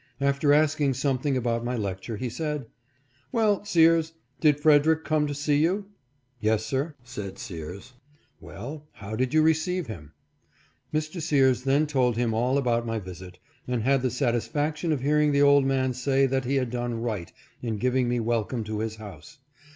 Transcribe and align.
After 0.19 0.51
asking 0.51 0.95
something 0.95 1.37
about 1.37 1.63
my 1.63 1.75
lecture 1.77 2.17
he 2.17 2.27
said," 2.27 2.65
Well, 3.31 3.63
Sears, 3.65 4.13
did 4.39 4.59
Frederick 4.59 5.03
come 5.03 5.27
to 5.27 5.35
see 5.35 5.57
you?"" 5.57 5.91
Yes, 6.39 6.65
sir," 6.65 6.95
said 7.03 7.37
Sears." 7.37 7.93
Well, 8.41 8.87
how 8.93 9.15
did 9.15 9.31
you 9.31 9.43
receive 9.43 9.85
him?" 9.85 10.13
Mr. 10.91 11.21
Sears 11.21 11.65
then 11.65 11.85
told 11.85 12.17
him 12.17 12.33
all 12.33 12.57
about 12.57 12.83
my 12.83 12.97
visit, 12.97 13.37
and 13.67 13.83
had 13.83 14.01
the 14.01 14.09
satisfaction 14.09 14.91
of 14.91 15.01
hearing 15.01 15.33
the 15.33 15.43
old 15.43 15.65
man 15.67 15.93
say 15.93 16.25
that 16.25 16.45
he 16.45 16.55
had 16.55 16.71
done 16.71 16.99
right 16.99 17.31
in 17.61 17.77
giving 17.77 18.09
me 18.09 18.19
wel 18.19 18.43
come 18.43 18.63
to 18.63 18.79
his 18.79 18.95
house. 18.95 19.37